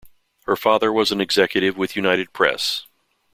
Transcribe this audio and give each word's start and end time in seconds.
Her 0.45 0.55
father 0.55 0.91
was 0.91 1.11
an 1.11 1.21
executive 1.21 1.77
with 1.77 1.95
United 1.95 2.33
Press. 2.33 2.87